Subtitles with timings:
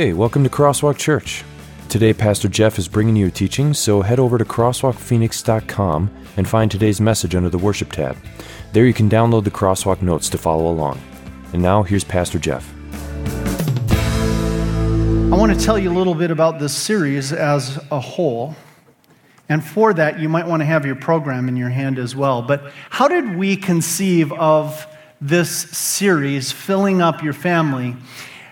[0.00, 1.44] Hey, welcome to Crosswalk Church.
[1.90, 6.70] Today, Pastor Jeff is bringing you a teaching, so head over to crosswalkphoenix.com and find
[6.70, 8.16] today's message under the Worship tab.
[8.72, 11.02] There you can download the Crosswalk notes to follow along.
[11.52, 12.66] And now, here's Pastor Jeff.
[15.30, 18.56] I want to tell you a little bit about this series as a whole.
[19.50, 22.40] And for that, you might want to have your program in your hand as well.
[22.40, 24.86] But how did we conceive of
[25.20, 27.96] this series, Filling Up Your Family?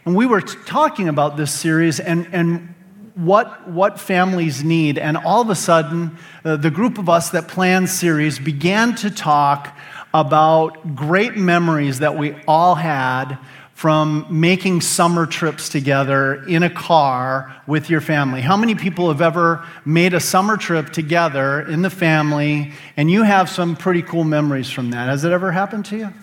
[0.08, 2.74] And we were talking about this series and, and
[3.14, 4.96] what, what families need.
[4.96, 9.10] And all of a sudden, uh, the group of us that planned series began to
[9.10, 9.76] talk
[10.14, 13.36] about great memories that we all had
[13.74, 18.40] from making summer trips together in a car with your family.
[18.40, 23.24] How many people have ever made a summer trip together in the family and you
[23.24, 25.10] have some pretty cool memories from that?
[25.10, 26.14] Has it ever happened to you?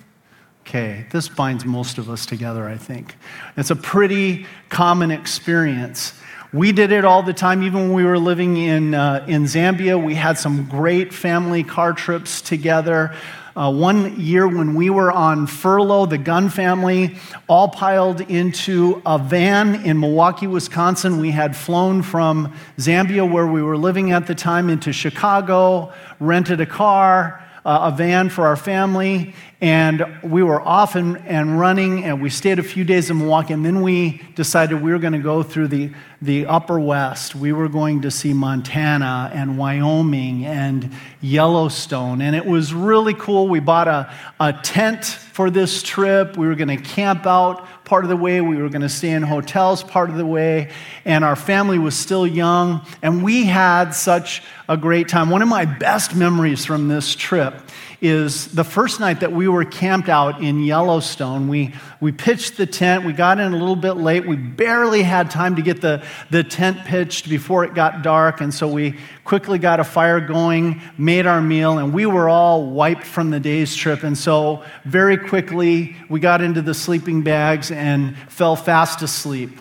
[0.67, 3.16] Okay, this binds most of us together, I think.
[3.55, 6.13] It's a pretty common experience.
[6.52, 10.03] We did it all the time, even when we were living in, uh, in Zambia.
[10.03, 13.13] We had some great family car trips together.
[13.55, 19.19] Uh, one year when we were on furlough, the Gunn family all piled into a
[19.19, 21.19] van in Milwaukee, Wisconsin.
[21.19, 26.59] We had flown from Zambia, where we were living at the time, into Chicago, rented
[26.59, 32.03] a car, uh, a van for our family, and we were off and, and running,
[32.03, 35.13] and we stayed a few days in Milwaukee, and then we decided we were going
[35.13, 35.91] to go through the,
[36.22, 37.33] the upper west.
[37.33, 40.91] We were going to see Montana and Wyoming and
[41.22, 43.47] Yellowstone, and it was really cool.
[43.47, 46.38] We bought a, a tent for this trip.
[46.38, 49.11] We were going to camp out part of the way, we were going to stay
[49.11, 50.72] in hotels part of the way,
[51.05, 55.29] and our family was still young, and we had such a great time.
[55.29, 57.53] One of my best memories from this trip
[58.01, 61.47] is the first night that we were camped out in Yellowstone.
[61.47, 63.06] We, we pitched the tent.
[63.06, 64.28] We got in a little bit late.
[64.28, 68.41] We barely had time to get the, the tent pitched before it got dark.
[68.41, 72.69] And so we quickly got a fire going, made our meal, and we were all
[72.69, 74.03] wiped from the day's trip.
[74.03, 79.59] And so very quickly, we got into the sleeping bags and fell fast asleep.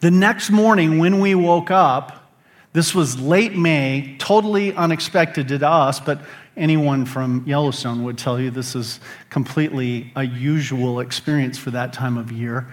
[0.00, 2.30] The next morning, when we woke up,
[2.74, 6.20] this was late May, totally unexpected to us, but
[6.56, 9.00] anyone from Yellowstone would tell you this is
[9.30, 12.66] completely a usual experience for that time of year.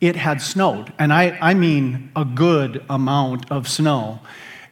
[0.00, 4.20] It had snowed, and I, I mean a good amount of snow.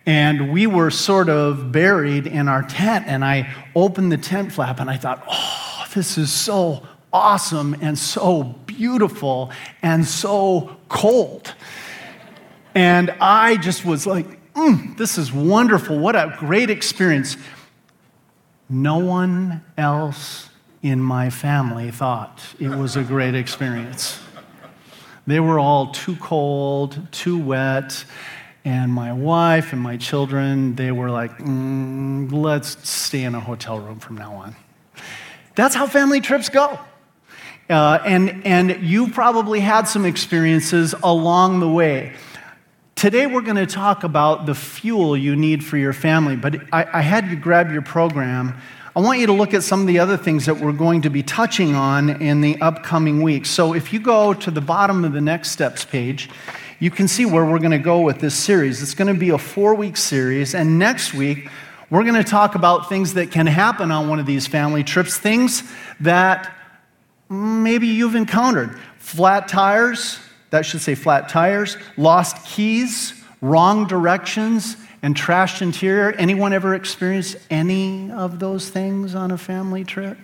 [0.07, 4.81] And we were sort of buried in our tent, and I opened the tent flap
[4.81, 9.51] and I thought, oh, this is so awesome and so beautiful
[9.83, 11.55] and so cold.
[12.75, 15.99] And I just was like, mm, this is wonderful.
[15.99, 17.37] What a great experience.
[18.69, 20.51] No one else
[20.83, 24.21] in my family thought it was a great experience.
[25.27, 28.05] They were all too cold, too wet,
[28.65, 33.79] and my wife and my children, they were like, mm, let's stay in a hotel
[33.79, 34.57] room from now on.
[35.55, 36.79] That's how family trips go.
[37.69, 42.15] Uh, and, and you probably had some experiences along the way.
[42.99, 46.85] Today, we're going to talk about the fuel you need for your family, but I,
[46.95, 48.61] I, had you grab your program.
[48.97, 51.09] I want you to look at some of the other things that we're going to
[51.09, 53.51] be touching on in the upcoming weeks.
[53.51, 56.29] So, if you go to the bottom of the next steps page,
[56.81, 58.83] you can see where we're going to go with this series.
[58.83, 61.49] It's going to be a four week series, and next week,
[61.91, 65.17] we're going to talk about things that can happen on one of these family trips,
[65.17, 65.63] things
[66.01, 66.53] that
[67.31, 70.19] maybe you've encountered flat tires
[70.51, 76.13] that should say flat tires, lost keys, wrong directions, and trashed interior.
[76.13, 80.19] Anyone ever experienced any of those things on a family trip?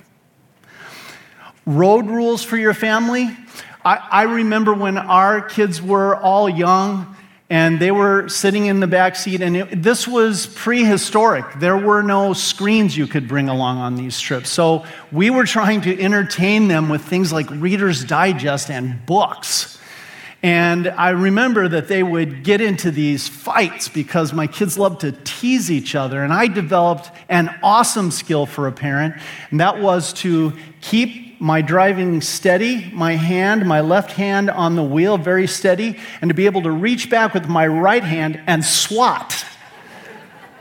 [1.67, 3.37] Road rules for your family.
[3.85, 7.15] I, I remember when our kids were all young
[7.51, 11.45] and they were sitting in the back seat, and it, this was prehistoric.
[11.61, 14.49] There were no screens you could bring along on these trips.
[14.49, 19.79] So we were trying to entertain them with things like Reader's Digest and books.
[20.45, 25.13] And I remember that they would get into these fights because my kids loved to
[25.25, 26.23] tease each other.
[26.23, 29.15] And I developed an awesome skill for a parent,
[29.51, 30.53] and that was to
[30.83, 36.29] keep my driving steady, my hand, my left hand on the wheel very steady, and
[36.29, 39.47] to be able to reach back with my right hand and swat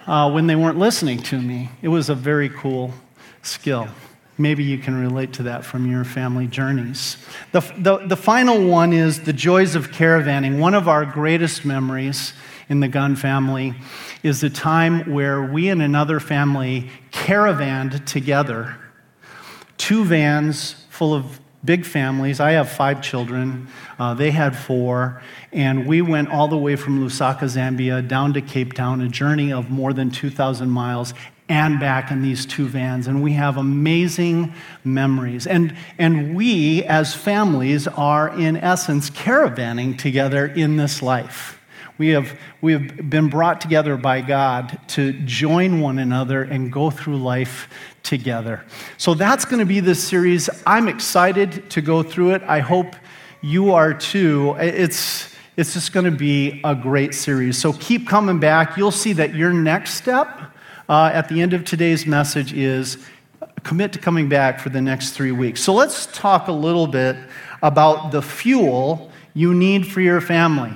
[0.07, 1.69] uh, when they weren't listening to me.
[1.81, 2.93] It was a very cool
[3.41, 3.89] skill.
[4.37, 7.17] Maybe you can relate to that from your family journeys.
[7.51, 10.59] The, the, the, final one is the joys of caravanning.
[10.59, 12.33] One of our greatest memories
[12.67, 13.75] in the Gunn family
[14.23, 18.75] is the time where we and another family caravanned together,
[19.77, 22.39] two vans full of big families.
[22.39, 23.67] I have five children,
[23.99, 25.21] uh, they had four,
[25.51, 29.53] and we went all the way from Lusaka, Zambia, down to Cape Town, a journey
[29.53, 31.13] of more than 2,000 miles.
[31.53, 35.45] And back in these two vans, and we have amazing memories.
[35.45, 41.61] And, and we, as families, are in essence caravanning together in this life.
[41.99, 46.89] We have, we have been brought together by God to join one another and go
[46.89, 47.69] through life
[48.01, 48.63] together.
[48.97, 50.49] So that's going to be this series.
[50.65, 52.41] I'm excited to go through it.
[52.47, 52.95] I hope
[53.41, 54.55] you are too.
[54.57, 57.59] It's, it's just going to be a great series.
[57.59, 58.75] So keep coming back.
[58.75, 60.49] You'll see that your next step
[60.89, 62.97] uh, at the end of today's message is
[63.63, 65.61] commit to coming back for the next three weeks.
[65.61, 67.15] So let's talk a little bit
[67.61, 70.73] about the fuel you need for your family.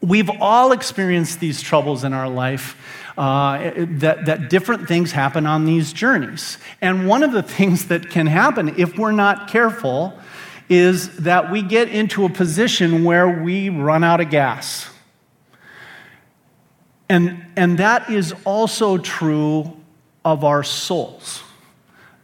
[0.00, 2.76] We've all experienced these troubles in our life.
[3.16, 6.58] Uh, that, that different things happen on these journeys.
[6.80, 10.18] And one of the things that can happen if we're not careful
[10.68, 14.90] is that we get into a position where we run out of gas.
[17.08, 19.76] And, and that is also true
[20.24, 21.42] of our souls.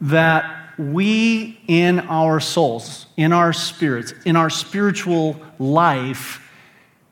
[0.00, 6.46] That we, in our souls, in our spirits, in our spiritual life,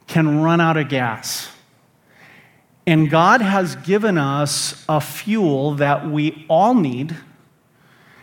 [0.07, 1.51] can run out of gas.
[2.87, 7.15] And God has given us a fuel that we all need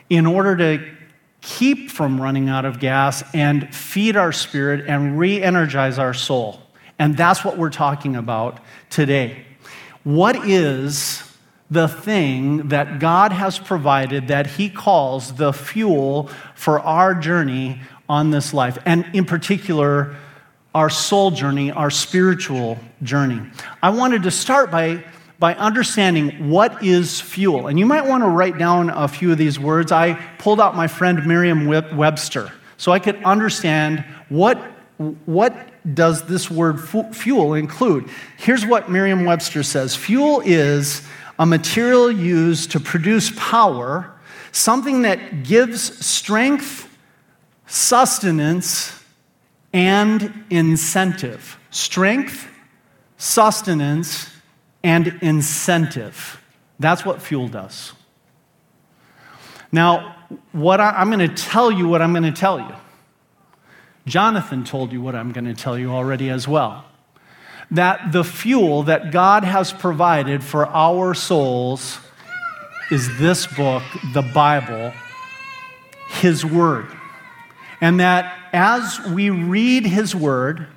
[0.10, 0.96] in order to
[1.42, 6.60] keep from running out of gas and feed our spirit and re energize our soul.
[6.98, 8.60] And that's what we're talking about
[8.96, 9.46] today.
[10.06, 11.22] What is
[11.70, 18.32] the thing that God has provided that He calls the fuel for our journey on
[18.32, 18.78] this life?
[18.86, 20.16] And in particular,
[20.74, 23.42] our soul journey, our spiritual journey.
[23.84, 25.04] I wanted to start by,
[25.40, 27.68] by understanding what is fuel.
[27.68, 29.92] And you might want to write down a few of these words.
[29.92, 34.62] I pulled out my friend Merriam Webster so I could understand what,
[34.98, 35.56] what
[35.94, 36.80] does this word
[37.14, 38.10] fuel include.
[38.38, 41.06] Here's what Merriam Webster says Fuel is
[41.38, 44.14] a material used to produce power,
[44.52, 46.90] something that gives strength,
[47.68, 49.04] sustenance,
[49.74, 51.60] and incentive.
[51.72, 52.48] Strength,
[53.18, 54.30] sustenance,
[54.82, 56.42] and incentive.
[56.80, 57.92] That's what fuel does.
[59.72, 60.16] Now,
[60.54, 62.74] what I, am going to tell you what I'm going to tell you.
[64.06, 66.86] Jonathan told you what I'm going to tell you already as well.
[67.72, 72.00] That the fuel that God has provided for our souls
[72.92, 74.94] is this book, the Bible,
[76.10, 76.88] His Word.
[77.82, 80.68] And that as we read His Word,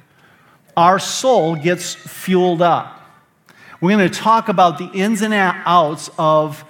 [0.76, 2.94] our soul gets fueled up.
[3.80, 6.64] We're going to talk about the ins and outs of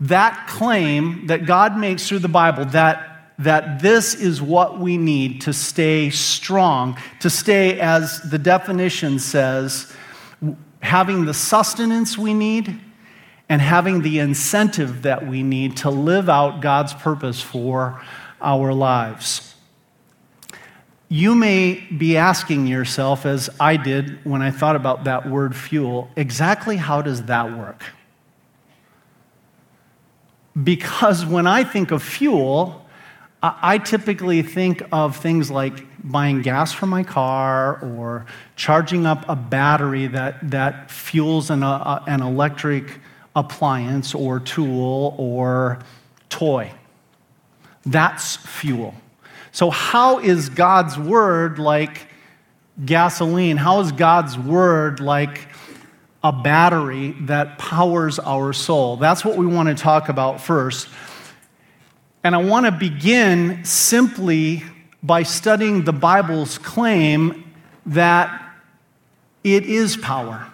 [0.00, 3.11] that claim that God makes through the Bible that,
[3.44, 9.92] that this is what we need to stay strong, to stay, as the definition says,
[10.80, 12.80] having the sustenance we need
[13.48, 18.02] and having the incentive that we need to live out God's purpose for
[18.40, 19.54] our lives.
[21.08, 26.10] You may be asking yourself, as I did when I thought about that word fuel,
[26.16, 27.84] exactly how does that work?
[30.64, 32.81] Because when I think of fuel,
[33.44, 39.34] I typically think of things like buying gas for my car or charging up a
[39.34, 43.00] battery that, that fuels an, uh, an electric
[43.34, 45.80] appliance or tool or
[46.28, 46.70] toy.
[47.84, 48.94] That's fuel.
[49.50, 52.06] So, how is God's word like
[52.84, 53.56] gasoline?
[53.56, 55.48] How is God's word like
[56.22, 58.96] a battery that powers our soul?
[58.96, 60.88] That's what we want to talk about first.
[62.24, 64.62] And I want to begin simply
[65.02, 67.52] by studying the Bible's claim
[67.86, 68.54] that
[69.42, 70.46] it is power.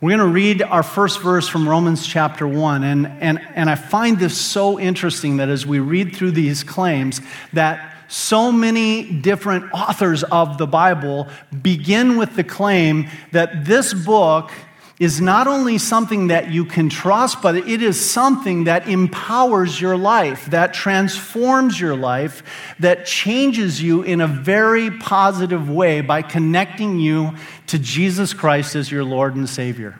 [0.00, 2.84] We're going to read our first verse from Romans chapter 1.
[2.84, 7.20] And, and, and I find this so interesting that as we read through these claims,
[7.52, 11.28] that so many different authors of the Bible
[11.60, 14.52] begin with the claim that this book
[15.00, 19.96] is not only something that you can trust, but it is something that empowers your
[19.96, 22.42] life, that transforms your life,
[22.78, 27.34] that changes you in a very positive way by connecting you
[27.66, 29.98] to Jesus Christ as your Lord and Savior.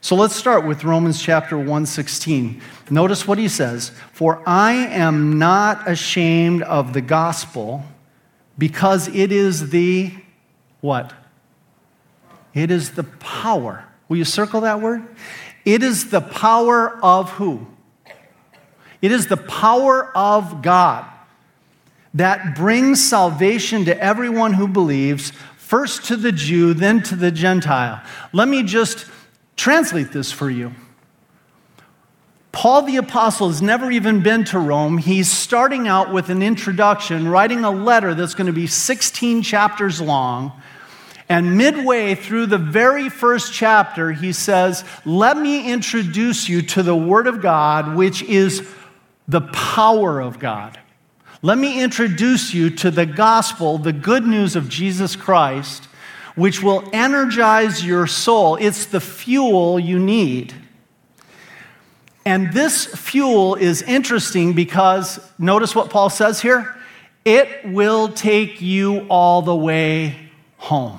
[0.00, 2.60] So let's start with Romans chapter 116.
[2.90, 7.84] Notice what he says, "For I am not ashamed of the gospel
[8.58, 10.12] because it is the
[10.80, 11.12] what?
[12.52, 15.08] It is the power Will you circle that word?
[15.64, 17.66] It is the power of who?
[19.00, 21.06] It is the power of God
[22.12, 28.02] that brings salvation to everyone who believes, first to the Jew, then to the Gentile.
[28.34, 29.06] Let me just
[29.56, 30.74] translate this for you.
[32.52, 34.98] Paul the Apostle has never even been to Rome.
[34.98, 40.02] He's starting out with an introduction, writing a letter that's going to be 16 chapters
[40.02, 40.52] long.
[41.32, 46.94] And midway through the very first chapter, he says, Let me introduce you to the
[46.94, 48.68] Word of God, which is
[49.26, 50.78] the power of God.
[51.40, 55.84] Let me introduce you to the gospel, the good news of Jesus Christ,
[56.34, 58.56] which will energize your soul.
[58.56, 60.52] It's the fuel you need.
[62.26, 66.76] And this fuel is interesting because notice what Paul says here
[67.24, 70.14] it will take you all the way
[70.58, 70.98] home.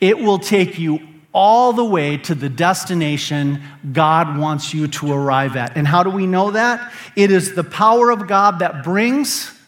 [0.00, 1.00] It will take you
[1.32, 3.62] all the way to the destination
[3.92, 5.76] God wants you to arrive at.
[5.76, 6.92] And how do we know that?
[7.16, 9.58] It is the power of God that brings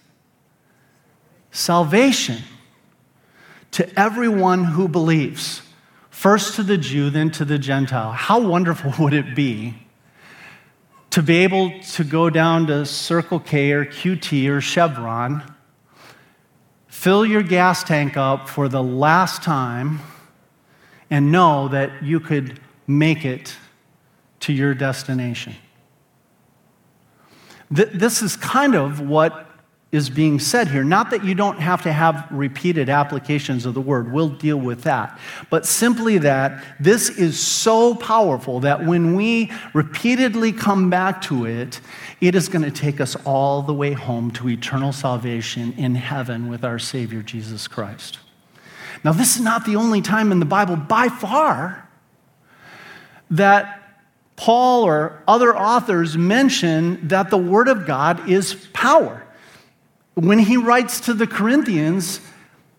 [1.50, 2.42] salvation
[3.72, 5.62] to everyone who believes.
[6.10, 8.12] First to the Jew, then to the Gentile.
[8.12, 9.74] How wonderful would it be
[11.10, 15.53] to be able to go down to Circle K or QT or Chevron,
[16.94, 20.00] fill your gas tank up for the last time?
[21.14, 22.58] and know that you could
[22.88, 23.56] make it
[24.40, 25.54] to your destination.
[27.74, 29.46] Th- this is kind of what
[29.94, 30.82] is being said here.
[30.82, 34.82] Not that you don't have to have repeated applications of the word, we'll deal with
[34.82, 35.16] that.
[35.50, 41.80] But simply that this is so powerful that when we repeatedly come back to it,
[42.20, 46.48] it is going to take us all the way home to eternal salvation in heaven
[46.48, 48.18] with our Savior Jesus Christ.
[49.04, 51.88] Now, this is not the only time in the Bible by far
[53.30, 53.80] that
[54.34, 59.23] Paul or other authors mention that the Word of God is power.
[60.14, 62.20] When he writes to the Corinthians,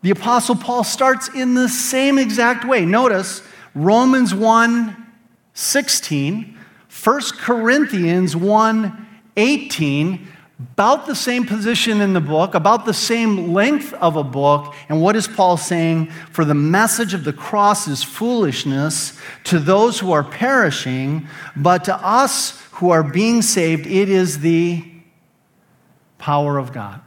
[0.01, 2.85] the Apostle Paul starts in the same exact way.
[2.85, 3.41] Notice
[3.73, 5.03] Romans 1
[5.57, 6.57] 16,
[7.03, 10.27] 1 Corinthians 1 18,
[10.59, 14.73] about the same position in the book, about the same length of a book.
[14.89, 16.11] And what is Paul saying?
[16.31, 21.95] For the message of the cross is foolishness to those who are perishing, but to
[21.95, 24.85] us who are being saved, it is the
[26.17, 27.01] power of God.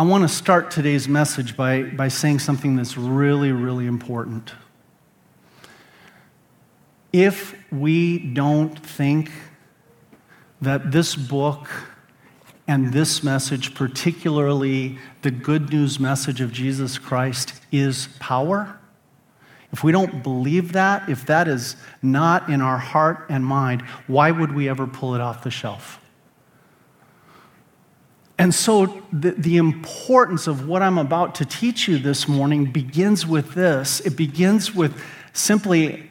[0.00, 4.50] I want to start today's message by, by saying something that's really, really important
[7.12, 9.30] if we don't think
[10.62, 11.68] that this book
[12.66, 18.80] and this message, particularly the good news message of Jesus Christ, is power,
[19.70, 24.30] if we don't believe that, if that is not in our heart and mind, why
[24.30, 25.99] would we ever pull it off the shelf?
[28.40, 33.26] And so, the, the, importance of what I'm about to teach you this morning begins
[33.26, 34.00] with this.
[34.00, 34.98] It begins with
[35.34, 36.10] simply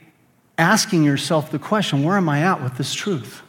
[0.55, 3.41] asking yourself the question where am I at with this truth?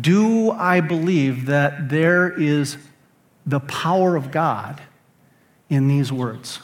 [0.00, 2.76] Do I believe that there is
[3.44, 4.80] the power of God
[5.68, 6.60] in these words?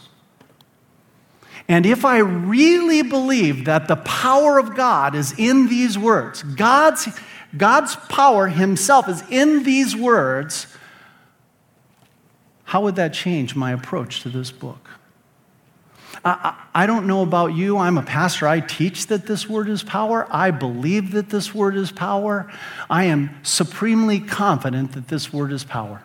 [1.66, 7.08] And if I really believe that the power of God is in these words, God's,
[7.56, 10.66] God's power Himself is in these words,
[12.64, 14.88] how would that change my approach to this book?
[16.24, 17.78] I, I, don't know about you.
[17.78, 18.48] I'm a pastor.
[18.48, 20.26] I teach that this word is power.
[20.28, 22.50] I believe that this word is power.
[22.90, 26.02] I am supremely confident that this word is power.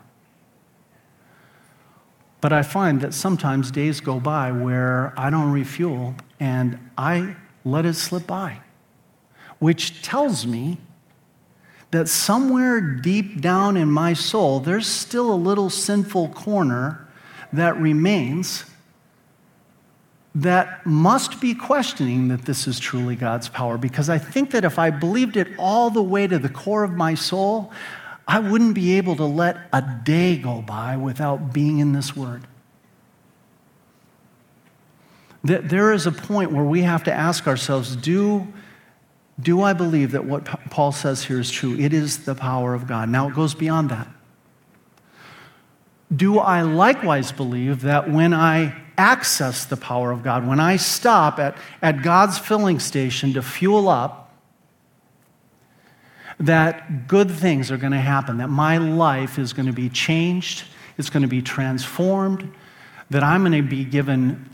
[2.39, 7.85] But I find that sometimes days go by where I don't refuel and I let
[7.85, 8.59] it slip by,
[9.59, 10.77] which tells me
[11.91, 17.07] that somewhere deep down in my soul, there's still a little sinful corner
[17.53, 18.65] that remains
[20.33, 24.79] that must be questioning that this is truly God's power because I think that if
[24.79, 27.71] I believed it all the way to the core of my soul,
[28.25, 32.43] I wouldn't be able to let a day go by without being in this word.
[35.43, 38.47] That there is a point where we have to ask ourselves do,
[39.41, 41.75] do I believe that what Paul says here is true?
[41.77, 43.09] It is the power of God.
[43.09, 44.07] Now it goes beyond that.
[46.13, 51.39] Do I likewise believe that when I access the power of God, when I stop
[51.39, 54.33] at, at God's filling station to fuel up,
[56.39, 60.65] that good things are going to happen, that my life is going to be changed,
[60.97, 62.51] it's going to be transformed,
[63.09, 64.49] that I'm going to be given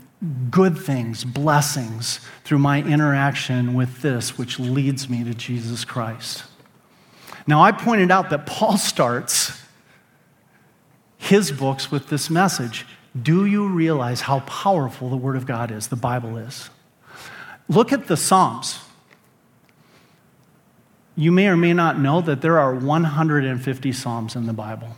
[0.50, 6.44] good things, blessings through my interaction with this, which leads me to Jesus Christ.
[7.46, 9.62] Now, I pointed out that Paul starts
[11.16, 12.86] his books with this message
[13.20, 16.70] Do you realize how powerful the Word of God is, the Bible is?
[17.68, 18.80] Look at the Psalms.
[21.16, 24.90] You may or may not know that there are 150 Psalms in the Bible.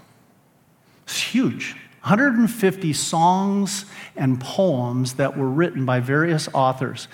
[1.04, 1.76] It's huge.
[2.02, 3.84] 150 songs
[4.16, 7.08] and poems that were written by various authors.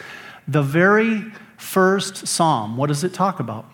[0.46, 1.24] The very
[1.56, 3.66] first psalm, what does it talk about?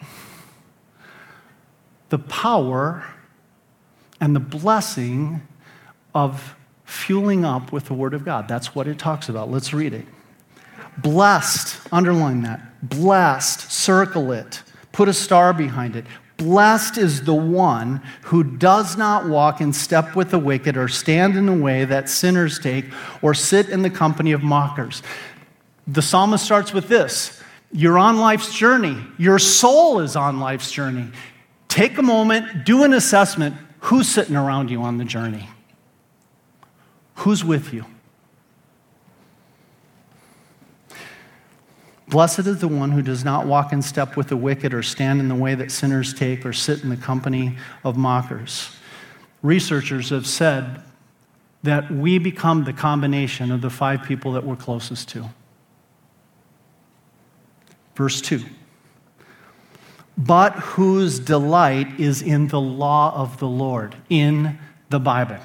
[2.09, 3.05] The power
[4.21, 5.43] and the blessing
[6.15, 8.49] of fueling up with the Word of God.
[8.49, 9.51] That's what it talks about.
[9.51, 10.07] Let's read it.
[10.99, 12.61] Blessed, underline that.
[12.83, 14.63] Blessed, circle it.
[14.93, 16.05] Put a star behind it.
[16.37, 21.37] Blessed is the one who does not walk in step with the wicked, or stand
[21.37, 22.87] in the way that sinners take,
[23.21, 25.03] or sit in the company of mockers.
[25.87, 31.09] The psalmist starts with this You're on life's journey, your soul is on life's journey.
[31.69, 33.57] Take a moment, do an assessment.
[33.81, 35.49] Who's sitting around you on the journey?
[37.17, 37.87] Who's with you?
[42.13, 45.19] Blessed is the one who does not walk in step with the wicked, or stand
[45.19, 48.77] in the way that sinners take, or sit in the company of mockers.
[49.43, 50.83] Researchers have said
[51.63, 55.31] that we become the combination of the five people that we're closest to.
[57.95, 58.45] Verse 2
[60.19, 64.59] But whose delight is in the law of the Lord, in
[64.91, 65.39] the Bible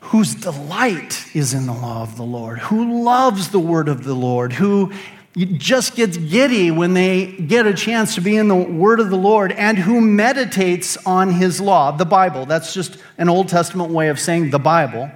[0.00, 4.14] whose delight is in the law of the Lord, who loves the word of the
[4.14, 4.92] Lord, who
[5.36, 9.16] just gets giddy when they get a chance to be in the word of the
[9.16, 12.46] Lord, and who meditates on his law, the Bible.
[12.46, 15.10] That's just an Old Testament way of saying the Bible.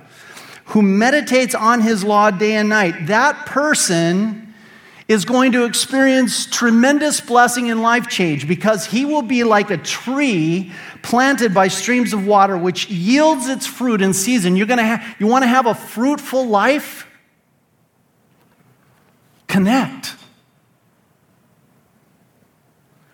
[0.66, 3.06] Who meditates on his law day and night.
[3.06, 4.43] That person
[5.06, 9.76] is going to experience tremendous blessing and life change because he will be like a
[9.76, 14.56] tree planted by streams of water which yields its fruit in season.
[14.56, 17.06] You're to have, you want to have a fruitful life?
[19.46, 20.16] Connect.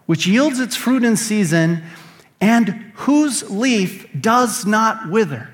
[0.07, 1.83] Which yields its fruit in season
[2.41, 5.49] and whose leaf does not wither.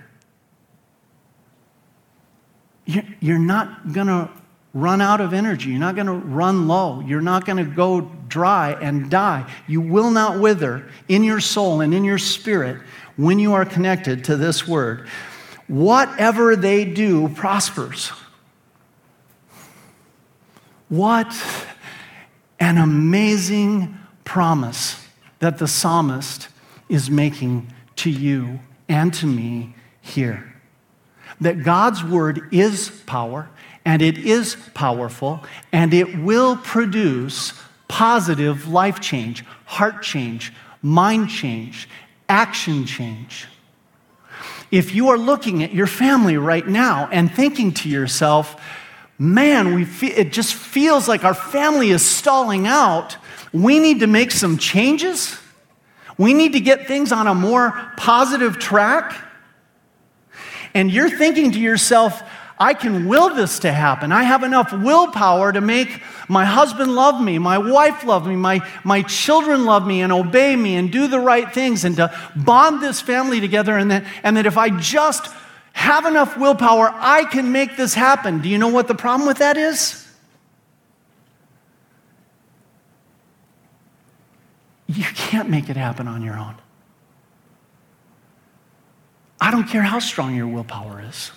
[2.84, 4.30] You're not going to
[4.76, 5.70] run out of energy.
[5.70, 7.00] You're not going to run low.
[7.00, 9.50] You're not going to go dry and die.
[9.66, 12.82] You will not wither in your soul and in your spirit
[13.16, 15.08] when you are connected to this word.
[15.66, 18.12] Whatever they do prospers.
[20.90, 21.34] What
[22.60, 25.02] an amazing promise
[25.38, 26.48] that the psalmist
[26.90, 28.60] is making to you
[28.90, 30.52] and to me here.
[31.40, 33.48] That God's word is power
[33.86, 37.52] and it is powerful, and it will produce
[37.86, 41.88] positive life change, heart change, mind change,
[42.28, 43.46] action change.
[44.72, 48.60] If you are looking at your family right now and thinking to yourself,
[49.20, 53.16] man, feel, it just feels like our family is stalling out,
[53.52, 55.38] we need to make some changes.
[56.18, 59.16] We need to get things on a more positive track.
[60.74, 62.20] And you're thinking to yourself,
[62.58, 64.12] I can will this to happen.
[64.12, 68.66] I have enough willpower to make my husband love me, my wife love me, my,
[68.82, 72.82] my children love me and obey me and do the right things and to bond
[72.82, 73.76] this family together.
[73.76, 75.30] And that, and that if I just
[75.72, 78.40] have enough willpower, I can make this happen.
[78.40, 80.02] Do you know what the problem with that is?
[84.86, 86.54] You can't make it happen on your own.
[89.38, 91.30] I don't care how strong your willpower is.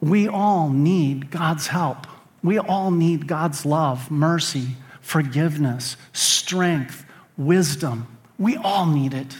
[0.00, 2.06] We all need God's help.
[2.42, 7.04] We all need God's love, mercy, forgiveness, strength,
[7.36, 8.06] wisdom.
[8.38, 9.36] We all need it.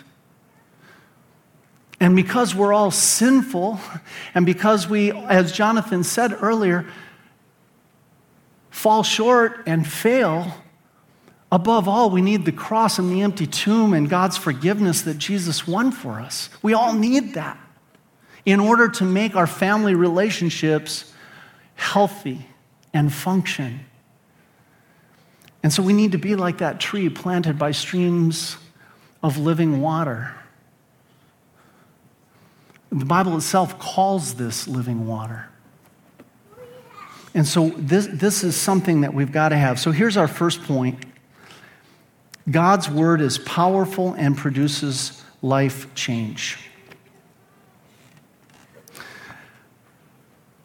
[2.01, 3.81] And because we're all sinful,
[4.35, 6.87] and because we, as Jonathan said earlier,
[8.71, 10.55] fall short and fail,
[11.53, 15.67] above all, we need the cross and the empty tomb and God's forgiveness that Jesus
[15.67, 16.51] won for us.
[16.63, 17.59] We all need that
[18.47, 21.13] in order to make our family relationships
[21.75, 22.47] healthy
[22.95, 23.81] and function.
[25.63, 28.57] And so we need to be like that tree planted by streams
[29.23, 30.33] of living water.
[32.91, 35.49] The Bible itself calls this living water.
[37.35, 39.79] And so this, this is something that we've got to have.
[39.81, 41.05] So here's our first point
[42.49, 46.59] God's word is powerful and produces life change.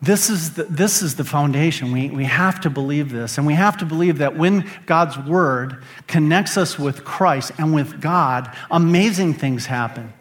[0.02, 1.92] This is, the, this is the foundation.
[1.92, 3.38] We, we have to believe this.
[3.38, 8.02] And we have to believe that when God's word connects us with Christ and with
[8.02, 10.12] God, amazing things happen.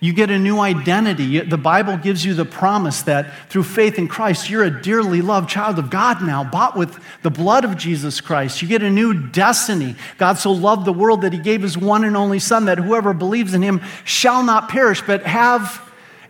[0.00, 1.40] You get a new identity.
[1.40, 5.50] The Bible gives you the promise that through faith in Christ, you're a dearly loved
[5.50, 8.62] child of God now, bought with the blood of Jesus Christ.
[8.62, 9.96] You get a new destiny.
[10.16, 13.12] God so loved the world that he gave his one and only Son, that whoever
[13.12, 15.82] believes in him shall not perish, but have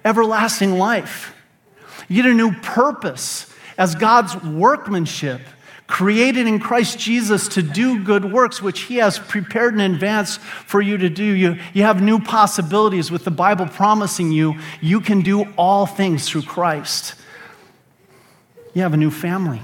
[0.02, 1.34] everlasting life.
[2.08, 5.40] You get a new purpose as God's workmanship
[5.88, 10.80] created in Christ Jesus to do good works, which He has prepared in advance for
[10.80, 11.24] you to do.
[11.24, 16.28] You, you have new possibilities with the Bible promising you you can do all things
[16.28, 17.14] through Christ.
[18.74, 19.62] You have a new family,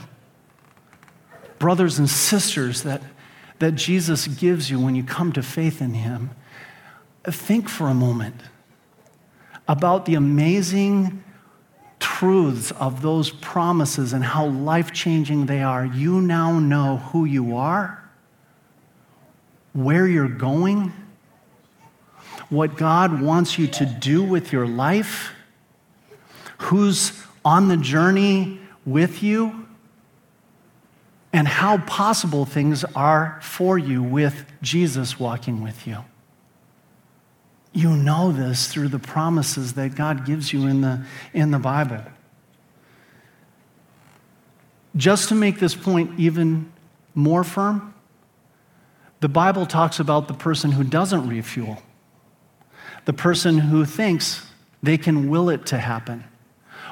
[1.59, 3.03] brothers and sisters that,
[3.59, 6.31] that Jesus gives you when you come to faith in Him.
[7.27, 8.37] Think for a moment
[9.69, 11.23] about the amazing
[12.05, 17.57] truths of those promises and how life changing they are, you now know who you
[17.57, 18.05] are,
[19.73, 20.93] where you're going,
[22.51, 25.33] what God wants you to do with your life,
[26.59, 29.67] who's on the journey with you,
[31.33, 36.05] and how possible things are for you with Jesus walking with you.
[37.75, 42.01] You know this through the promises that God gives you in the, in the Bible.
[44.97, 46.73] Just to make this point even
[47.17, 47.93] more firm,
[49.21, 51.83] the Bible talks about the person who doesn't refuel,
[53.07, 54.47] the person who thinks
[54.81, 56.23] they can will it to happen,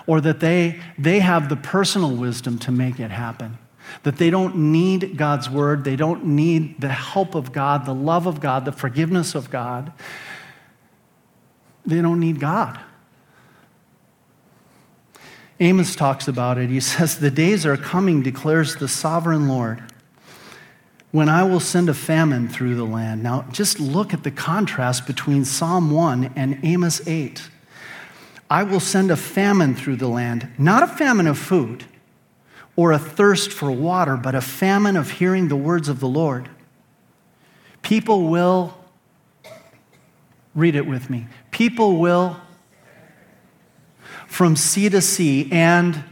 [0.08, 3.56] or that they, they have the personal wisdom to make it happen.
[4.02, 8.26] That they don't need God's word, they don't need the help of God, the love
[8.26, 9.92] of God, the forgiveness of God.
[11.84, 12.78] They don't need God.
[15.60, 16.70] Amos talks about it.
[16.70, 19.82] He says, The days are coming, declares the sovereign Lord,
[21.10, 23.22] when I will send a famine through the land.
[23.22, 27.48] Now, just look at the contrast between Psalm 1 and Amos 8.
[28.50, 31.84] I will send a famine through the land, not a famine of food
[32.76, 36.48] or a thirst for water, but a famine of hearing the words of the Lord.
[37.82, 38.76] People will,
[40.54, 41.26] read it with me,
[41.62, 42.36] people will
[44.26, 46.02] from sea to sea and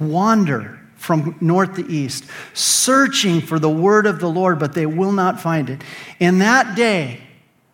[0.00, 5.12] wander from north to east, searching for the word of the Lord, but they will
[5.12, 5.82] not find it.
[6.18, 7.20] In that day,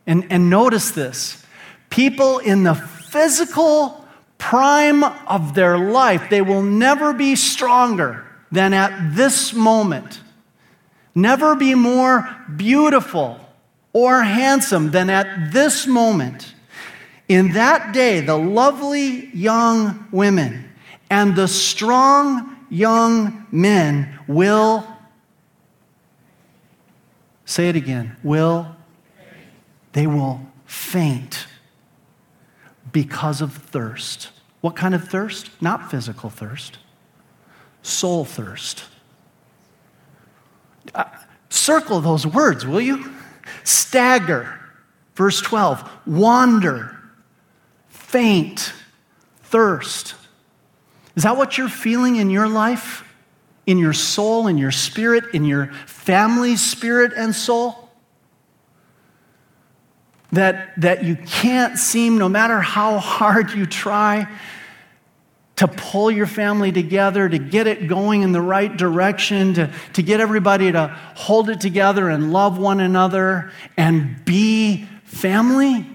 [0.04, 1.46] and, and notice this,
[1.90, 4.04] people in the physical
[4.36, 10.20] prime of their life, they will never be stronger than at this moment.
[11.14, 13.38] Never be more beautiful
[13.92, 16.53] or handsome than at this moment.
[17.28, 20.70] In that day, the lovely young women
[21.08, 24.86] and the strong young men will,
[27.44, 28.74] say it again, will,
[29.92, 31.46] they will faint
[32.92, 34.30] because of thirst.
[34.60, 35.50] What kind of thirst?
[35.62, 36.78] Not physical thirst,
[37.82, 38.84] soul thirst.
[40.94, 41.04] Uh,
[41.48, 43.12] circle those words, will you?
[43.62, 44.58] Stagger,
[45.14, 46.93] verse 12, wander,
[48.14, 48.72] faint,
[49.42, 50.14] thirst.
[51.16, 53.02] Is that what you're feeling in your life?
[53.66, 57.88] In your soul, in your spirit, in your family's spirit and soul?
[60.30, 64.28] That, that you can't seem, no matter how hard you try,
[65.56, 70.04] to pull your family together, to get it going in the right direction, to, to
[70.04, 75.93] get everybody to hold it together and love one another and be family?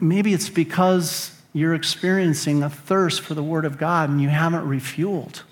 [0.00, 4.64] Maybe it's because you're experiencing a thirst for the Word of God and you haven't
[4.64, 5.42] refueled.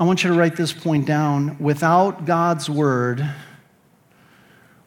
[0.00, 1.58] I want you to write this point down.
[1.58, 3.28] Without God's Word,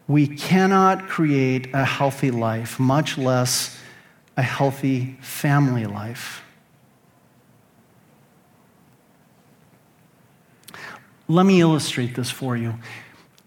[0.08, 3.77] we cannot create a healthy life, much less
[4.38, 6.43] a healthy family life.
[11.27, 12.75] Let me illustrate this for you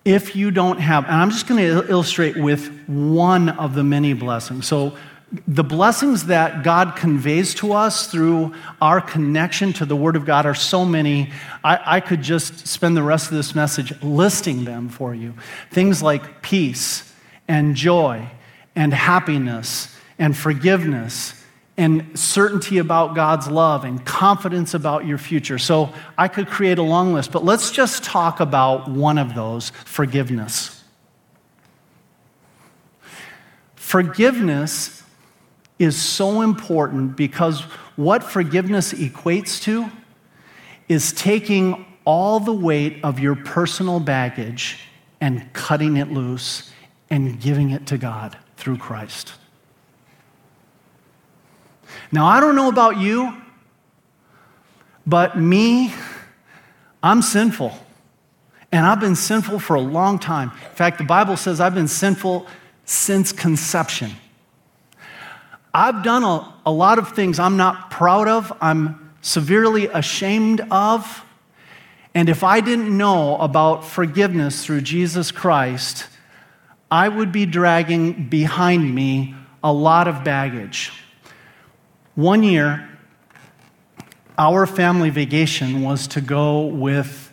[0.04, 4.12] if you don't have, and I'm just going to illustrate with one of the many
[4.12, 4.66] blessings.
[4.66, 4.96] So,
[5.48, 10.46] the blessings that God conveys to us through our connection to the Word of God
[10.46, 11.32] are so many.
[11.64, 15.34] I, I, could just spend the rest of this message listing them for you.
[15.72, 17.12] Things like peace
[17.48, 18.28] and joy
[18.76, 21.43] and happiness and forgiveness
[21.76, 25.58] and certainty about God's love and confidence about your future.
[25.58, 29.70] So I could create a long list, but let's just talk about one of those
[29.70, 30.84] forgiveness.
[33.74, 35.02] Forgiveness
[35.78, 37.62] is so important because
[37.96, 39.90] what forgiveness equates to
[40.88, 44.78] is taking all the weight of your personal baggage
[45.20, 46.70] and cutting it loose
[47.10, 49.32] and giving it to God through Christ.
[52.14, 53.36] Now, I don't know about you,
[55.04, 55.92] but me,
[57.02, 57.76] I'm sinful.
[58.70, 60.52] And I've been sinful for a long time.
[60.52, 62.46] In fact, the Bible says I've been sinful
[62.84, 64.12] since conception.
[65.74, 71.24] I've done a, a lot of things I'm not proud of, I'm severely ashamed of.
[72.14, 76.06] And if I didn't know about forgiveness through Jesus Christ,
[76.92, 80.92] I would be dragging behind me a lot of baggage.
[82.14, 82.88] One year,
[84.38, 87.32] our family vacation was to go with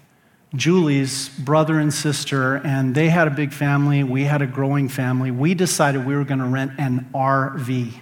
[0.56, 4.04] Julie's brother and sister, and they had a big family.
[4.04, 5.30] We had a growing family.
[5.30, 7.94] We decided we were going to rent an RV.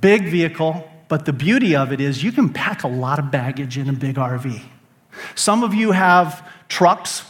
[0.00, 3.78] Big vehicle, but the beauty of it is you can pack a lot of baggage
[3.78, 4.60] in a big RV.
[5.34, 7.24] Some of you have trucks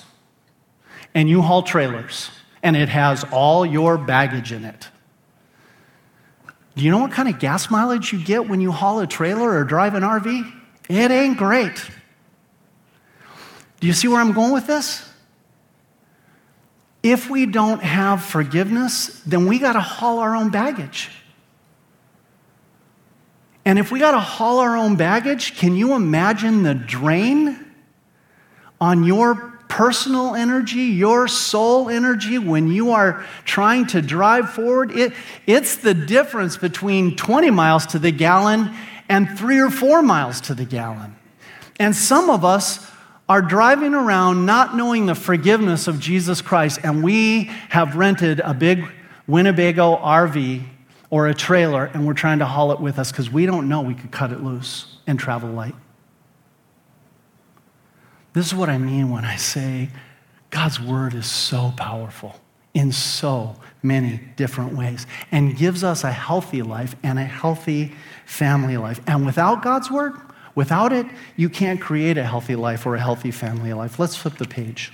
[1.14, 2.30] and you haul trailers,
[2.64, 4.88] and it has all your baggage in it.
[6.78, 9.50] Do you know what kind of gas mileage you get when you haul a trailer
[9.50, 10.48] or drive an RV?
[10.88, 11.74] It ain't great.
[13.80, 15.04] Do you see where I'm going with this?
[17.02, 21.10] If we don't have forgiveness, then we got to haul our own baggage.
[23.64, 27.74] And if we got to haul our own baggage, can you imagine the drain
[28.80, 34.90] on your personal energy, your soul energy when you are trying to drive forward?
[34.90, 35.12] It,
[35.46, 38.74] it's the difference between 20 miles to the gallon
[39.08, 41.14] and three or four miles to the gallon.
[41.78, 42.90] And some of us
[43.28, 48.54] are driving around not knowing the forgiveness of Jesus Christ, and we have rented a
[48.54, 48.84] big
[49.28, 50.64] Winnebago RV
[51.08, 53.82] or a trailer, and we're trying to haul it with us because we don't know
[53.82, 55.76] we could cut it loose and travel light.
[58.38, 59.88] This is what I mean when I say
[60.50, 62.36] God's word is so powerful
[62.72, 67.96] in so many different ways and gives us a healthy life and a healthy
[68.26, 69.00] family life.
[69.08, 70.12] And without God's word,
[70.54, 73.98] Without it, you can't create a healthy life or a healthy family life.
[74.00, 74.92] Let's flip the page.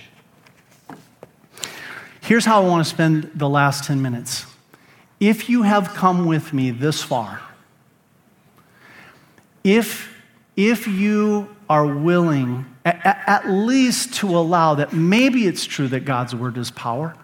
[2.21, 4.45] Here's how I want to spend the last 10 minutes.
[5.19, 7.41] If you have come with me this far,
[9.63, 10.15] if,
[10.55, 16.57] if you are willing at, least to allow that maybe it's true that God's word
[16.57, 17.15] is power,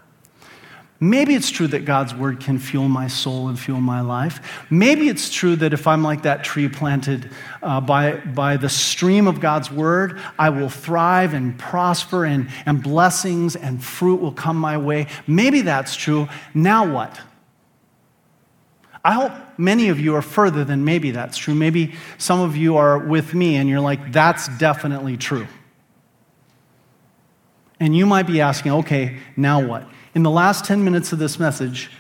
[1.04, 4.64] Maybe it's true that God's word can fuel my soul and fuel my life.
[4.70, 7.32] Maybe it's true that if I'm like that tree planted
[7.64, 12.84] uh, by, by the stream of God's word, I will thrive and prosper and, and
[12.84, 15.08] blessings and fruit will come my way.
[15.26, 16.30] Maybe that's true.
[16.54, 17.20] Now what?
[19.04, 21.54] I hope many of you are further than maybe that's true.
[21.54, 25.48] Maybe some of you are with me and you're like, that's definitely true.
[27.80, 29.88] And you might be asking, okay, now what?
[30.14, 31.92] In the last 10 minutes of this message,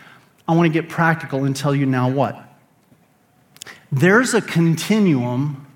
[0.47, 2.38] I want to get practical and tell you now what.
[3.91, 5.67] There's a continuum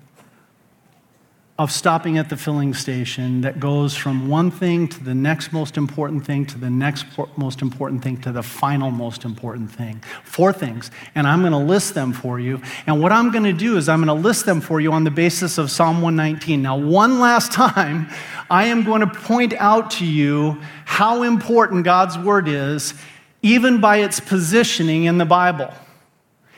[1.58, 5.78] of stopping at the filling station that goes from one thing to the next most
[5.78, 10.02] important thing to the next most important thing to the final most important thing.
[10.22, 10.90] Four things.
[11.14, 12.60] And I'm going to list them for you.
[12.86, 15.04] And what I'm going to do is I'm going to list them for you on
[15.04, 16.60] the basis of Psalm 119.
[16.60, 18.10] Now, one last time,
[18.50, 22.92] I am going to point out to you how important God's word is,
[23.40, 25.72] even by its positioning in the Bible.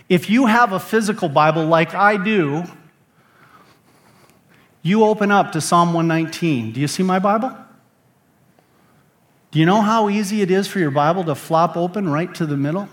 [0.08, 2.64] If you have a physical Bible like I do,
[4.82, 6.72] you open up to Psalm 119.
[6.72, 7.56] Do you see my Bible?
[9.50, 12.46] Do you know how easy it is for your Bible to flop open right to
[12.46, 12.88] the middle?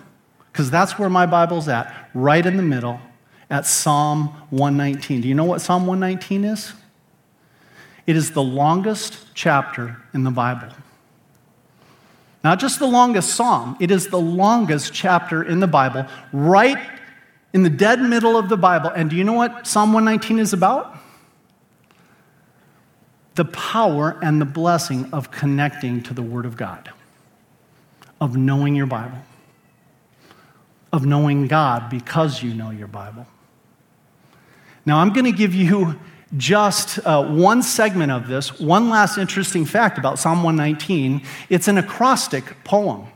[0.52, 3.00] Because that's where my Bible's at, right in the middle,
[3.50, 5.22] at Psalm 119.
[5.22, 6.74] Do you know what Psalm 119 is?
[8.08, 10.70] It is the longest chapter in the Bible.
[12.44, 16.78] Not just the longest psalm, it is the longest chapter in the Bible, right
[17.54, 18.92] in the dead middle of the Bible.
[18.92, 20.96] And do you know what Psalm 119 is about?
[23.36, 26.92] The power and the blessing of connecting to the Word of God,
[28.20, 29.20] of knowing your Bible,
[30.92, 33.28] of knowing God because you know your Bible.
[34.86, 36.00] Now, I'm going to give you
[36.38, 41.22] just uh, one segment of this, one last interesting fact about Psalm 119.
[41.50, 43.08] It's an acrostic poem.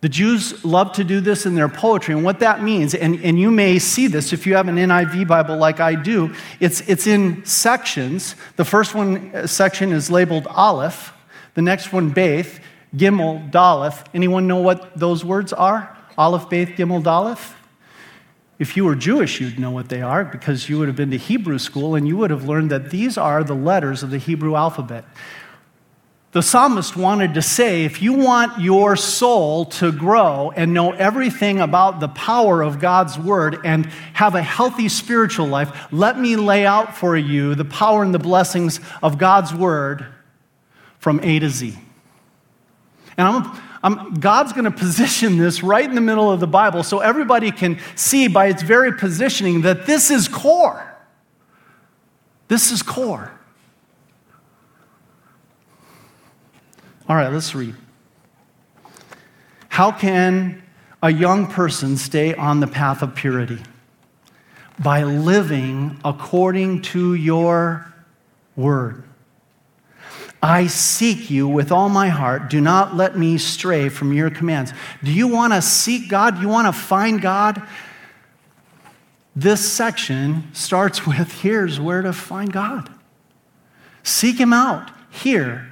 [0.00, 3.38] The Jews love to do this in their poetry, and what that means, and, and
[3.38, 7.06] you may see this if you have an NIV Bible like I do, it's, it's
[7.06, 8.34] in sections.
[8.56, 11.12] The first one uh, section is labeled Aleph,
[11.52, 12.60] the next one Beth,
[12.96, 14.06] Gimel, Daleth.
[14.14, 15.94] Anyone know what those words are?
[16.16, 17.54] Aleph, Beth, Gimel, Daleth?
[18.58, 21.18] If you were Jewish, you'd know what they are because you would have been to
[21.18, 24.54] Hebrew school and you would have learned that these are the letters of the Hebrew
[24.54, 25.04] alphabet.
[26.32, 31.58] The psalmist wanted to say if you want your soul to grow and know everything
[31.58, 36.64] about the power of God's word and have a healthy spiritual life, let me lay
[36.64, 40.06] out for you the power and the blessings of God's word
[40.98, 41.76] from A to Z.
[43.16, 46.82] And I'm I'm, God's going to position this right in the middle of the Bible
[46.82, 50.86] so everybody can see by its very positioning that this is core.
[52.48, 53.32] This is core.
[57.10, 57.74] All right, let's read.
[59.68, 60.62] How can
[61.02, 63.58] a young person stay on the path of purity?
[64.78, 67.92] By living according to your
[68.54, 69.02] word.
[70.40, 72.48] I seek you with all my heart.
[72.48, 74.72] Do not let me stray from your commands.
[75.02, 76.36] Do you want to seek God?
[76.36, 77.60] Do you want to find God?
[79.34, 82.88] This section starts with here's where to find God.
[84.04, 85.69] Seek Him out here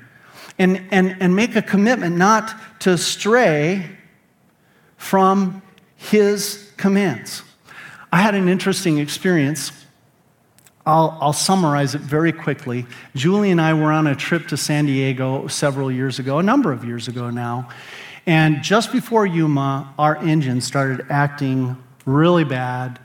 [0.58, 3.88] and, and, and make a commitment not to stray
[4.96, 5.62] from
[5.96, 7.42] His commands.
[8.12, 9.72] I had an interesting experience
[10.88, 12.86] I'll, I'll, summarize it very quickly.
[13.14, 16.72] Julie and I were on a trip to San Diego several years ago, a number
[16.72, 17.68] of years ago now.
[18.24, 22.98] And just before Yuma, our engine started acting really bad,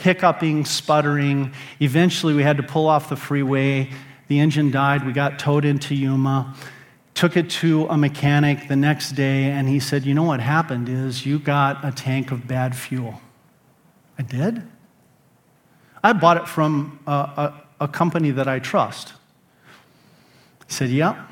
[0.00, 1.54] hiccuping, sputtering.
[1.80, 3.88] Eventually, we had to pull off the freeway.
[4.28, 5.06] The engine died.
[5.06, 6.54] We got towed into Yuma,
[7.14, 10.88] took it to a mechanic the next day, and he said, You know what happened
[10.88, 13.20] is you got a tank of bad fuel.
[14.18, 14.62] I did?
[16.02, 19.12] I bought it from a, a, a company that I trust.
[20.66, 21.26] He said, Yeah.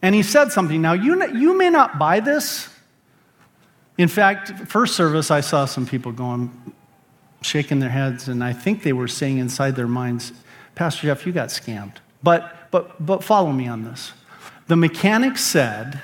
[0.00, 0.80] And he said something.
[0.80, 2.68] Now, you, you may not buy this.
[3.96, 6.52] In fact, first service, I saw some people going,
[7.42, 10.32] shaking their heads, and I think they were saying inside their minds,
[10.74, 11.96] Pastor Jeff, you got scammed.
[12.22, 14.12] But, but, but follow me on this.
[14.68, 16.00] The mechanic said,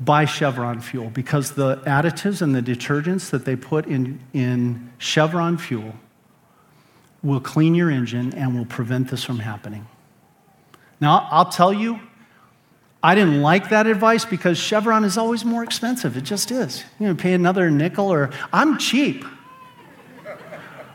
[0.00, 5.58] buy Chevron fuel because the additives and the detergents that they put in, in Chevron
[5.58, 5.94] fuel
[7.22, 9.86] will clean your engine and will prevent this from happening.
[11.00, 12.00] Now, I'll tell you,
[13.02, 16.16] I didn't like that advice because Chevron is always more expensive.
[16.16, 16.84] It just is.
[17.00, 19.24] You know, pay another nickel or I'm cheap.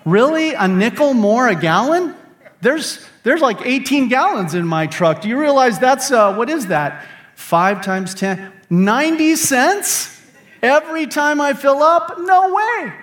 [0.05, 0.53] Really?
[0.53, 2.15] A nickel more a gallon?
[2.61, 5.19] There's, there's like 18 gallons in my truck.
[5.19, 7.05] Do you realize that's, uh, what is that?
[7.35, 8.53] Five times 10?
[8.69, 10.21] 90 cents
[10.63, 12.17] every time I fill up?
[12.19, 12.93] No way.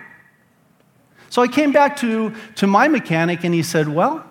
[1.28, 4.24] So I came back to, to my mechanic and he said, Well,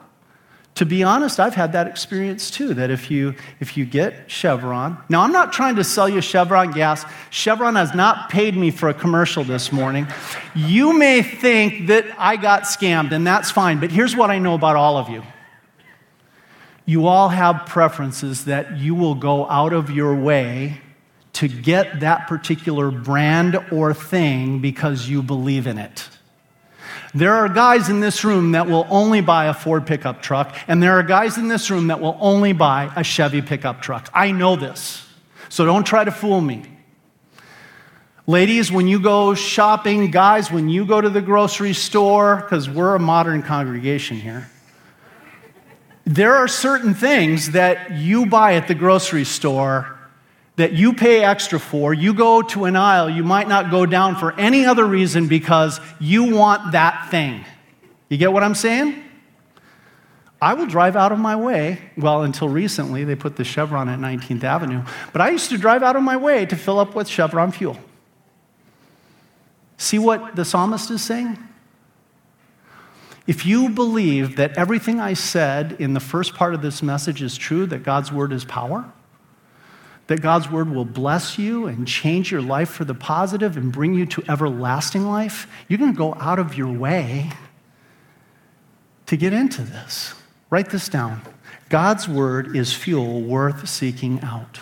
[0.76, 2.74] to be honest, I've had that experience too.
[2.74, 6.72] That if you if you get Chevron, now I'm not trying to sell you Chevron
[6.72, 7.06] gas.
[7.30, 10.08] Chevron has not paid me for a commercial this morning.
[10.56, 13.80] You may think that I got scammed, and that's fine.
[13.80, 15.24] But here's what I know about all of you.
[16.86, 20.82] You all have preferences that you will go out of your way
[21.34, 26.10] to get that particular brand or thing because you believe in it.
[27.16, 30.82] There are guys in this room that will only buy a Ford pickup truck, and
[30.82, 34.10] there are guys in this room that will only buy a Chevy pickup truck.
[34.14, 35.08] I know this,
[35.50, 36.66] so don't try to fool me.
[38.26, 42.96] Ladies, when you go shopping, guys, when you go to the grocery store, because we're
[42.96, 44.50] a modern congregation here,
[46.06, 49.98] there are certain things that you buy at the grocery store
[50.56, 54.16] that you pay extra for, you go to an aisle you might not go down
[54.16, 57.44] for any other reason because you want that thing.
[58.10, 59.04] You get what I'm saying?
[60.40, 61.80] I will drive out of my way.
[61.98, 64.84] Well, until recently, they put the Chevron at 19th Avenue.
[65.14, 67.78] But I used to drive out of my way to fill up with Chevron fuel.
[69.78, 71.38] See what the psalmist is saying?
[73.26, 77.38] If you believe that everything I said in the first part of this message is
[77.38, 78.92] true, that God's word is power,
[80.08, 83.94] that God's word will bless you and change your life for the positive and bring
[83.94, 87.30] you to everlasting life, you're going to go out of your way
[89.06, 90.14] to get into this.
[90.50, 91.22] Write this down.
[91.70, 94.60] God's word is fuel worth seeking out.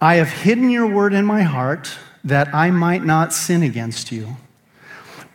[0.00, 1.96] I have hidden your word in my heart
[2.26, 4.36] that I might not sin against you.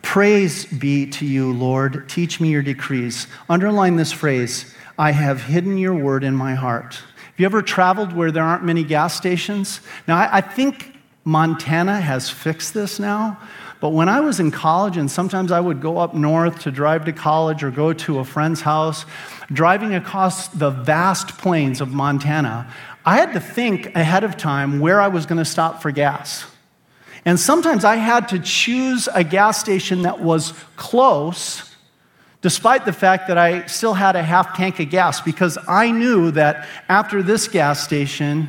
[0.02, 2.08] Praise be to you, Lord.
[2.08, 3.26] Teach me your decrees.
[3.48, 6.94] Underline this phrase I have hidden your word in my heart.
[6.94, 9.80] Have you ever traveled where there aren't many gas stations?
[10.06, 13.38] Now, I, I think Montana has fixed this now,
[13.80, 17.06] but when I was in college, and sometimes I would go up north to drive
[17.06, 19.06] to college or go to a friend's house,
[19.50, 22.70] driving across the vast plains of Montana,
[23.06, 26.51] I had to think ahead of time where I was going to stop for gas.
[27.24, 31.74] And sometimes I had to choose a gas station that was close,
[32.40, 36.32] despite the fact that I still had a half tank of gas, because I knew
[36.32, 38.48] that after this gas station,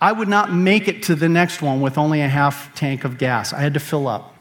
[0.00, 3.18] I would not make it to the next one with only a half tank of
[3.18, 3.52] gas.
[3.52, 4.31] I had to fill up.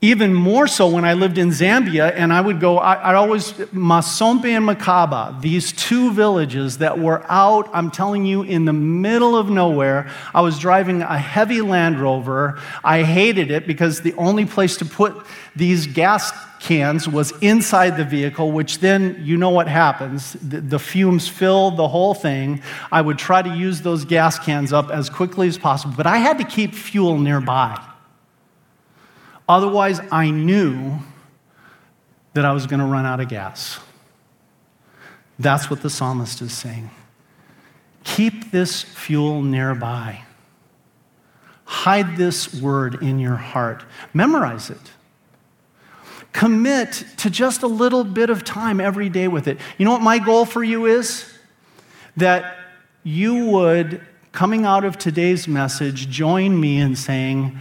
[0.00, 3.52] Even more so when I lived in Zambia, and I would go, I, would always,
[3.72, 9.36] Masombe and Makaba, these two villages that were out, I'm telling you, in the middle
[9.36, 10.08] of nowhere.
[10.32, 12.60] I was driving a heavy Land Rover.
[12.84, 15.16] I hated it because the only place to put
[15.56, 16.30] these gas
[16.60, 20.34] cans was inside the vehicle, which then you know what happens.
[20.34, 22.62] The, the fumes fill the whole thing.
[22.92, 26.18] I would try to use those gas cans up as quickly as possible, but I
[26.18, 27.87] had to keep fuel nearby.
[29.48, 30.98] Otherwise, I knew
[32.34, 33.80] that I was going to run out of gas.
[35.38, 36.90] That's what the psalmist is saying.
[38.04, 40.22] Keep this fuel nearby.
[41.64, 43.84] Hide this word in your heart.
[44.12, 44.92] Memorize it.
[46.32, 49.58] Commit to just a little bit of time every day with it.
[49.76, 51.30] You know what my goal for you is?
[52.16, 52.56] That
[53.02, 54.00] you would,
[54.32, 57.58] coming out of today's message, join me in saying,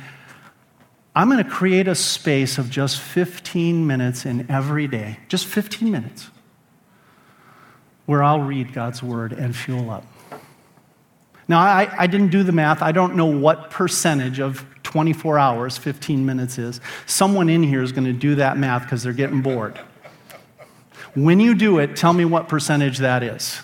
[1.18, 5.90] I'm going to create a space of just 15 minutes in every day, just 15
[5.90, 6.30] minutes,
[8.06, 10.06] where I'll read God's word and fuel up.
[11.48, 12.84] Now, I, I, didn't do the math.
[12.84, 16.82] I don't know what percentage of 24 hours 15 minutes is.
[17.08, 19.80] Someone in here is going to do that math because they're getting bored.
[21.16, 23.60] When you do it, tell me what percentage that is.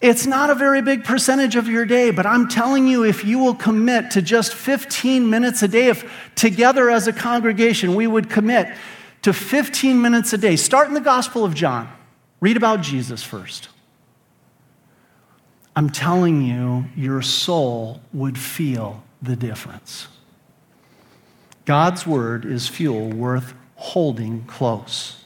[0.00, 3.38] It's not a very big percentage of your day, but I'm telling you, if you
[3.38, 8.28] will commit to just 15 minutes a day, if together as a congregation we would
[8.28, 8.74] commit
[9.22, 11.90] to 15 minutes a day, start in the Gospel of John,
[12.40, 13.68] read about Jesus first.
[15.74, 20.08] I'm telling you, your soul would feel the difference.
[21.64, 25.22] God's word is fuel worth holding close.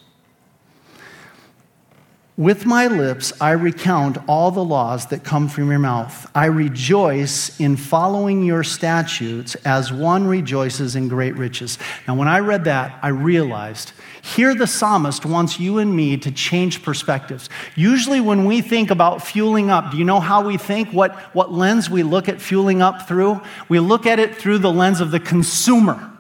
[2.41, 6.27] With my lips, I recount all the laws that come from your mouth.
[6.35, 11.77] I rejoice in following your statutes as one rejoices in great riches.
[12.09, 16.33] Now, when I read that, I realized here the psalmist wants you and me to
[16.33, 17.51] change perspectives.
[17.77, 20.89] Usually, when we think about fueling up, do you know how we think?
[20.95, 23.43] What, what lens we look at fueling up through?
[23.69, 26.11] We look at it through the lens of the consumer,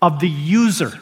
[0.00, 1.00] of the user.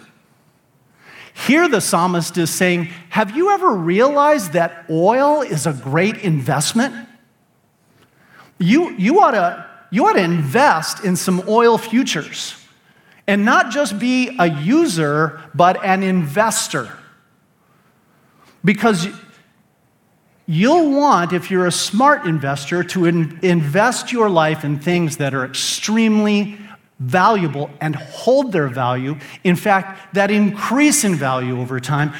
[1.35, 6.95] Here, the psalmist is saying, Have you ever realized that oil is a great investment?
[8.59, 12.55] You, you, ought to, you ought to invest in some oil futures
[13.27, 16.89] and not just be a user, but an investor.
[18.65, 19.09] Because
[20.47, 25.35] you'll want, if you're a smart investor, to in, invest your life in things that
[25.35, 26.59] are extremely
[27.05, 29.17] valuable and hold their value.
[29.43, 32.13] In fact, that increase in value over time.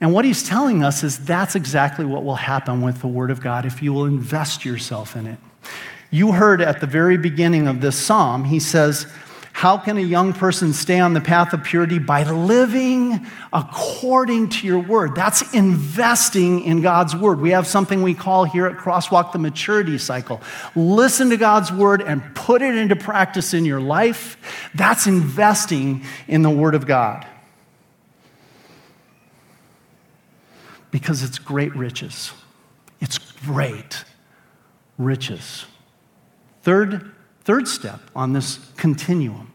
[0.00, 3.40] And what he's telling us is that's exactly what will happen with the Word of
[3.40, 5.38] God if you will invest yourself in it.
[6.10, 9.06] You heard at the very beginning of this psalm, he says,
[9.62, 12.00] how can a young person stay on the path of purity?
[12.00, 15.14] By living according to your word.
[15.14, 17.40] That's investing in God's word.
[17.40, 20.40] We have something we call here at Crosswalk the maturity cycle.
[20.74, 24.36] Listen to God's word and put it into practice in your life.
[24.74, 27.24] That's investing in the word of God.
[30.90, 32.32] Because it's great riches.
[33.00, 34.02] It's great
[34.98, 35.66] riches.
[36.62, 37.12] Third
[37.44, 39.51] Third step on this continuum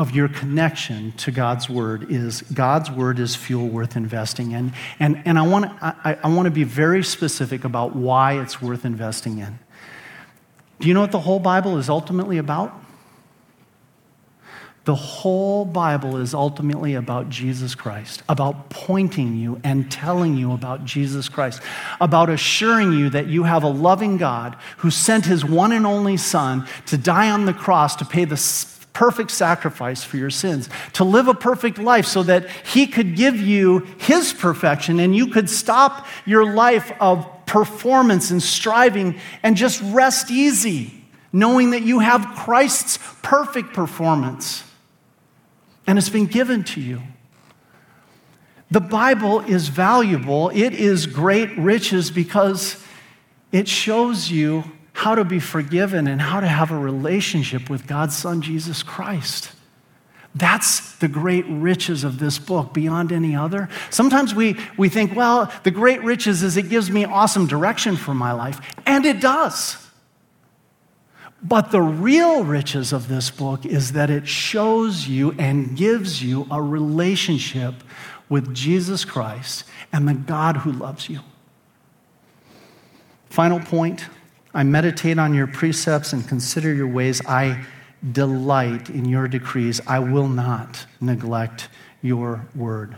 [0.00, 4.72] of your connection to God's Word is God's Word is fuel worth investing in.
[4.98, 8.62] And, and I, want to, I, I want to be very specific about why it's
[8.62, 9.58] worth investing in.
[10.78, 12.72] Do you know what the whole Bible is ultimately about?
[14.86, 20.86] The whole Bible is ultimately about Jesus Christ, about pointing you and telling you about
[20.86, 21.60] Jesus Christ,
[22.00, 26.16] about assuring you that you have a loving God who sent his one and only
[26.16, 28.38] Son to die on the cross to pay the
[28.92, 33.36] perfect sacrifice for your sins, to live a perfect life so that he could give
[33.36, 39.82] you his perfection and you could stop your life of performance and striving and just
[39.86, 40.92] rest easy,
[41.32, 44.64] knowing that you have Christ's perfect performance
[45.86, 47.02] and it's been given to you.
[48.70, 52.80] The Bible is valuable, it is great riches because
[53.50, 54.62] it shows you
[55.00, 59.50] how to be forgiven and how to have a relationship with God's Son, Jesus Christ.
[60.34, 63.70] That's the great riches of this book beyond any other.
[63.88, 68.12] Sometimes we, we think, well, the great riches is it gives me awesome direction for
[68.12, 69.78] my life, and it does.
[71.42, 76.46] But the real riches of this book is that it shows you and gives you
[76.50, 77.76] a relationship
[78.28, 81.20] with Jesus Christ and the God who loves you.
[83.30, 84.04] Final point
[84.52, 87.20] I meditate on your precepts and consider your ways.
[87.26, 87.64] I
[88.12, 89.80] delight in your decrees.
[89.86, 91.68] I will not neglect
[92.02, 92.96] your word.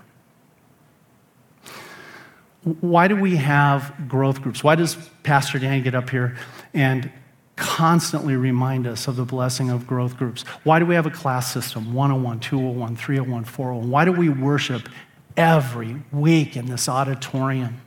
[2.80, 4.62] Why do we have growth groups?
[4.62, 4.94] Why does
[5.24, 6.36] Pastor Dan get up here
[6.72, 7.10] and
[7.56, 10.42] constantly remind us of the blessing of growth groups?
[10.62, 13.90] Why do we have a class system 101, 201, 301, 401?
[13.90, 14.88] Why do we worship
[15.36, 17.80] every week in this auditorium?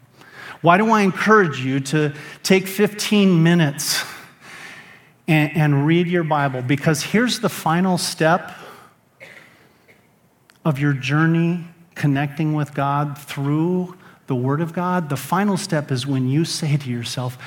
[0.65, 2.11] Why do I encourage you to
[2.41, 4.03] take 15 minutes
[5.27, 6.63] and, and read your Bible?
[6.63, 8.51] Because here's the final step
[10.65, 13.95] of your journey connecting with God through
[14.25, 15.09] the Word of God.
[15.09, 17.37] The final step is when you say to yourself,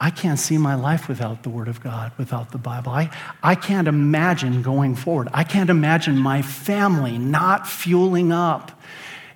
[0.00, 2.92] I can't see my life without the Word of God, without the Bible.
[2.92, 3.10] I,
[3.42, 5.28] I can't imagine going forward.
[5.34, 8.80] I can't imagine my family not fueling up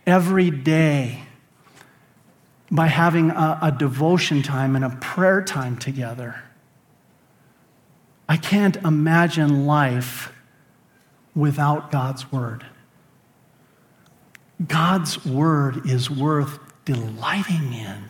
[0.07, 1.25] every day
[2.71, 6.43] by having a, a devotion time and a prayer time together.
[8.29, 10.33] I can't imagine life
[11.35, 12.67] without God's Word.
[14.67, 18.05] God's Word is worth delighting in.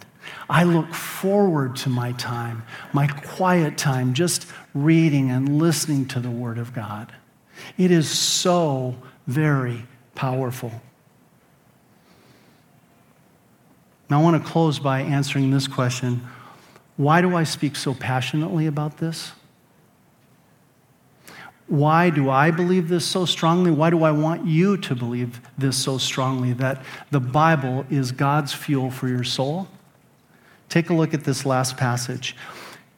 [0.50, 6.30] I look forward to my time, my quiet time, just reading and listening to the
[6.30, 7.12] Word of God.
[7.76, 8.96] It is so
[9.26, 9.84] very
[10.14, 10.72] powerful.
[14.10, 16.26] Now, I want to close by answering this question
[16.96, 19.32] Why do I speak so passionately about this?
[21.66, 23.70] Why do I believe this so strongly?
[23.70, 28.54] Why do I want you to believe this so strongly that the Bible is God's
[28.54, 29.68] fuel for your soul?
[30.70, 32.34] Take a look at this last passage.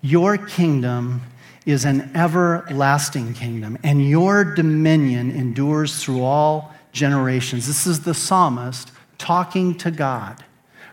[0.02, 1.20] Your kingdom
[1.66, 7.66] is an everlasting kingdom, and your dominion endures through all generations.
[7.66, 10.44] This is the psalmist talking to God.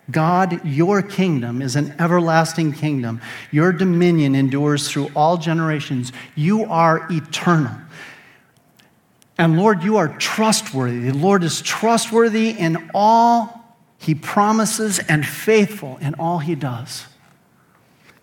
[0.09, 3.21] God, your kingdom is an everlasting kingdom.
[3.51, 6.13] Your dominion endures through all generations.
[6.35, 7.75] You are eternal.
[9.37, 11.11] And Lord, you are trustworthy.
[11.11, 13.57] The Lord is trustworthy in all
[13.97, 17.05] he promises and faithful in all he does.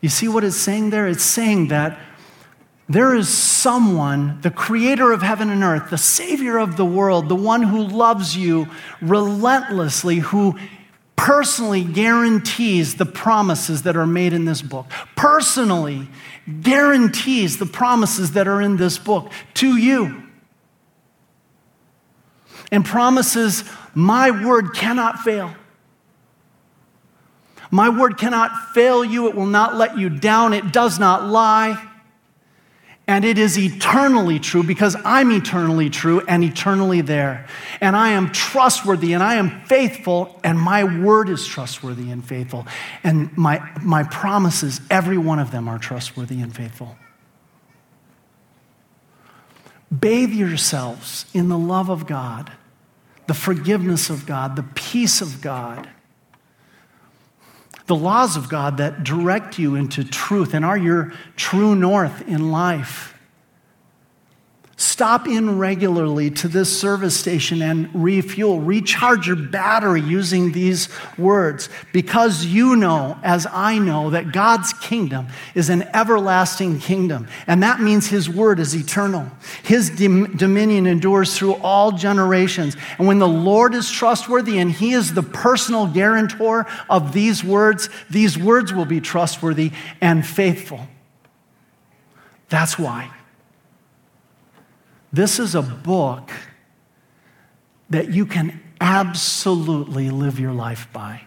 [0.01, 1.07] You see what it's saying there?
[1.07, 1.99] It's saying that
[2.89, 7.35] there is someone, the creator of heaven and earth, the savior of the world, the
[7.35, 8.69] one who loves you
[9.01, 10.59] relentlessly, who
[11.17, 14.87] personally guarantees the promises that are made in this book,
[15.17, 16.09] personally
[16.61, 20.23] guarantees the promises that are in this book to you,
[22.71, 25.55] and promises, My word cannot fail.
[27.71, 29.29] My word cannot fail you.
[29.29, 30.53] It will not let you down.
[30.53, 31.94] It does not lie.
[33.07, 37.47] And it is eternally true because I'm eternally true and eternally there.
[37.83, 42.67] And I am trustworthy and I am faithful, and my word is trustworthy and faithful.
[43.03, 46.97] And my, my promises, every one of them are trustworthy and faithful.
[49.97, 52.53] Bathe yourselves in the love of God,
[53.27, 55.89] the forgiveness of God, the peace of God
[57.87, 62.51] the laws of God that direct you into truth and are your true north in
[62.51, 63.14] life.
[64.85, 68.61] Stop in regularly to this service station and refuel.
[68.61, 75.29] Recharge your battery using these words because you know, as I know, that God's kingdom
[75.55, 77.29] is an everlasting kingdom.
[77.47, 79.27] And that means His word is eternal.
[79.63, 82.77] His dominion endures through all generations.
[82.99, 87.89] And when the Lord is trustworthy and He is the personal guarantor of these words,
[88.11, 89.73] these words will be trustworthy
[90.03, 90.87] and faithful.
[92.51, 93.11] That's why.
[95.15, 96.33] This is a book
[97.89, 101.23] that you can absolutely live your life by.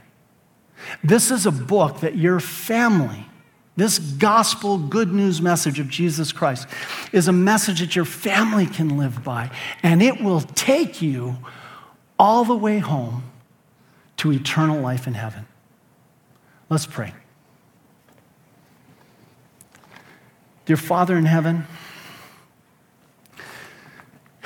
[1.06, 3.26] This is a book that your family,
[3.78, 6.68] this gospel good news message of Jesus Christ,
[7.14, 9.50] is a message that your family can live by.
[9.84, 11.38] And it will take you
[12.20, 13.24] all the way home
[14.18, 15.48] to eternal life in heaven.
[16.70, 17.14] Let's pray.
[20.66, 21.66] Dear Father in heaven,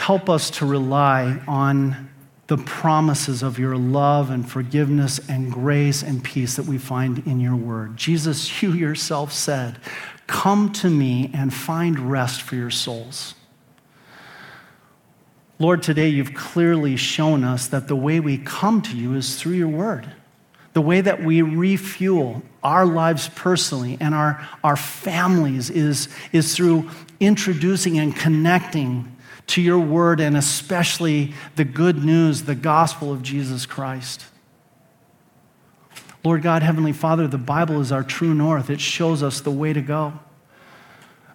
[0.01, 2.09] Help us to rely on
[2.47, 7.39] the promises of your love and forgiveness and grace and peace that we find in
[7.39, 7.97] your word.
[7.97, 9.77] Jesus, you yourself said,
[10.25, 13.35] Come to me and find rest for your souls.
[15.59, 19.53] Lord, today you've clearly shown us that the way we come to you is through
[19.53, 20.11] your word.
[20.73, 26.89] The way that we refuel our lives personally and our, our families is, is through
[27.19, 29.10] introducing and connecting
[29.51, 34.25] to your word and especially the good news, the gospel of Jesus Christ.
[36.23, 38.69] Lord God, Heavenly Father, the Bible is our true north.
[38.69, 40.13] It shows us the way to go.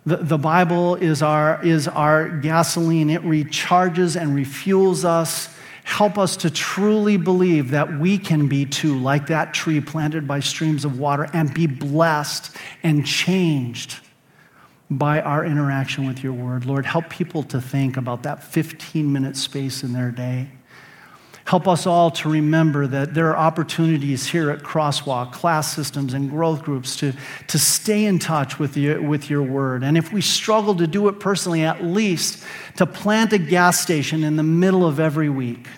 [0.06, 5.54] The, the Bible is our, is our gasoline, it recharges and refuels us.
[5.84, 10.40] Help us to truly believe that we can be too, like that tree planted by
[10.40, 14.00] streams of water, and be blessed and changed
[14.90, 16.64] by our interaction with your word.
[16.64, 20.48] Lord, help people to think about that 15 minute space in their day
[21.46, 26.28] Help us all to remember that there are opportunities here at Crosswalk, class systems, and
[26.28, 27.12] growth groups to,
[27.46, 29.84] to stay in touch with, your with your word.
[29.84, 32.44] And if we struggle to do it personally, at least
[32.78, 35.68] to plant a gas station in the middle of every week.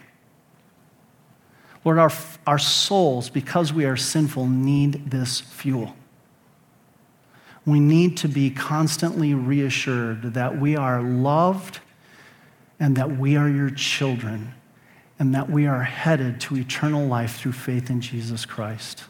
[1.84, 2.12] Lord, our,
[2.46, 5.94] our souls, because we are sinful, need this fuel.
[7.68, 11.80] We need to be constantly reassured that we are loved
[12.80, 14.54] and that we are your children
[15.18, 19.04] and that we are headed to eternal life through faith in Jesus Christ.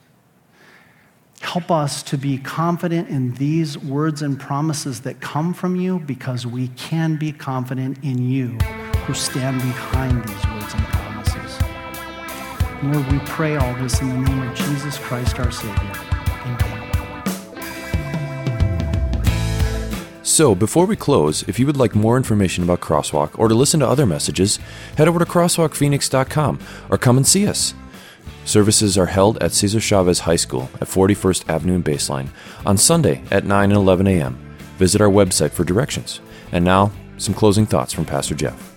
[1.41, 6.45] Help us to be confident in these words and promises that come from you because
[6.45, 8.49] we can be confident in you
[9.07, 11.61] who stand behind these words and promises.
[12.83, 16.08] Lord, we pray all this in the name of Jesus Christ our Savior.
[20.29, 23.81] So, before we close, if you would like more information about Crosswalk or to listen
[23.81, 24.59] to other messages,
[24.99, 26.61] head over to crosswalkphoenix.com
[26.91, 27.73] or come and see us.
[28.45, 32.29] Services are held at Cesar Chavez High School at 41st Avenue and Baseline
[32.67, 34.39] on Sunday at 9 and 11 a.m.
[34.77, 36.21] Visit our website for directions.
[36.53, 38.77] And now, some closing thoughts from Pastor Jeff.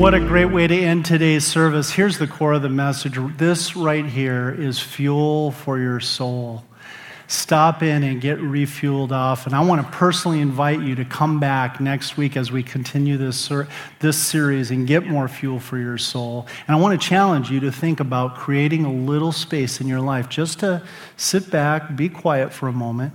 [0.00, 1.90] What a great way to end today's service.
[1.90, 3.18] Here's the core of the message.
[3.36, 6.64] This right here is fuel for your soul
[7.30, 9.46] stop in and get refueled off.
[9.46, 13.16] And I want to personally invite you to come back next week as we continue
[13.16, 13.52] this,
[14.00, 16.48] this series and get more fuel for your soul.
[16.66, 20.00] And I want to challenge you to think about creating a little space in your
[20.00, 20.82] life just to
[21.16, 23.14] sit back, be quiet for a moment,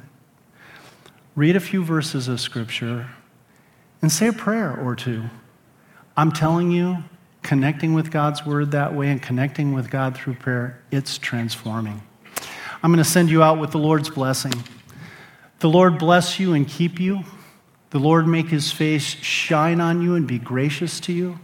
[1.36, 3.10] read a few verses of Scripture,
[4.02, 5.24] and say a prayer or two.
[6.16, 7.04] I'm telling you,
[7.44, 12.02] connecting with God's Word that way and connecting with God through prayer, it's transforming.
[12.86, 14.54] I'm going to send you out with the Lord's blessing.
[15.58, 17.24] The Lord bless you and keep you.
[17.90, 21.40] The Lord make his face shine on you and be gracious to you.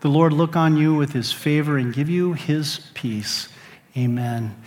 [0.00, 3.48] The Lord look on you with his favor and give you his peace.
[3.96, 4.60] Amen.